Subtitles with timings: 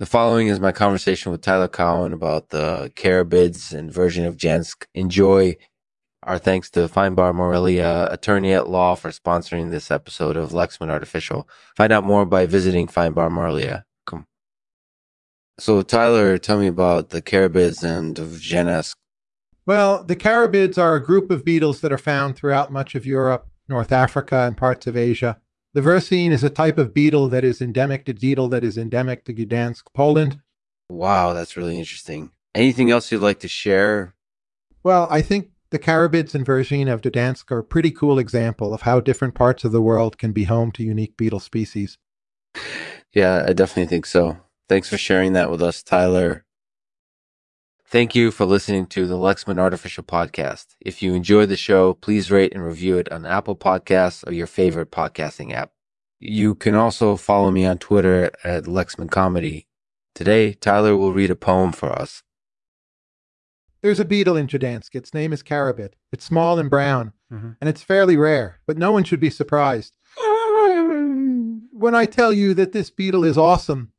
[0.00, 4.86] The following is my conversation with Tyler Cowen about the Carabids and versine of Gdansk.
[4.94, 5.58] Enjoy.
[6.22, 11.46] Our thanks to Feinbar Morelia, attorney at law, for sponsoring this episode of Lexman Artificial.
[11.76, 13.84] Find out more by visiting Feinbar Morelia.
[14.06, 14.26] Come.
[15.58, 18.94] So, Tyler, tell me about the Carabids and of Gdansk.
[19.66, 23.48] Well, the carabids are a group of beetles that are found throughout much of Europe,
[23.68, 25.38] North Africa, and parts of Asia.
[25.72, 29.24] The versine is a type of beetle that is endemic to beetle that is endemic
[29.26, 30.40] to Gdansk, Poland.
[30.88, 32.32] Wow, that's really interesting.
[32.54, 34.16] Anything else you'd like to share?
[34.82, 38.82] Well, I think the carabids and versine of Gdansk are a pretty cool example of
[38.82, 41.98] how different parts of the world can be home to unique beetle species.
[43.12, 44.38] Yeah, I definitely think so.
[44.68, 46.44] Thanks for sharing that with us, Tyler.
[47.90, 50.76] Thank you for listening to the Lexman Artificial Podcast.
[50.80, 54.46] If you enjoy the show, please rate and review it on Apple Podcasts or your
[54.46, 55.72] favorite podcasting app.
[56.20, 59.66] You can also follow me on Twitter at Lexman Comedy.
[60.14, 62.22] Today, Tyler will read a poem for us.
[63.82, 64.94] There's a beetle in Gdansk.
[64.94, 65.94] Its name is carabid.
[66.12, 67.52] It's small and brown, mm-hmm.
[67.60, 69.94] and it's fairly rare, but no one should be surprised
[71.72, 73.89] when I tell you that this beetle is awesome